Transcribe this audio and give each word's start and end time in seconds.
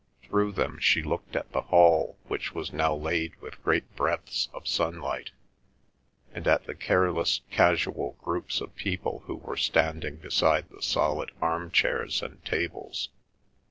Through 0.23 0.53
them 0.53 0.79
she 0.79 1.03
looked 1.03 1.35
at 1.35 1.51
the 1.51 1.61
hall 1.61 2.17
which 2.27 2.55
was 2.55 2.73
now 2.73 2.95
laid 2.95 3.35
with 3.39 3.61
great 3.63 3.95
breadths 3.95 4.49
of 4.51 4.67
sunlight, 4.67 5.29
and 6.33 6.47
at 6.47 6.65
the 6.65 6.73
careless, 6.73 7.41
casual 7.51 8.13
groups 8.23 8.61
of 8.61 8.75
people 8.75 9.19
who 9.27 9.35
were 9.35 9.57
standing 9.57 10.15
beside 10.15 10.71
the 10.71 10.81
solid 10.81 11.31
arm 11.39 11.69
chairs 11.69 12.23
and 12.23 12.43
tables. 12.43 13.09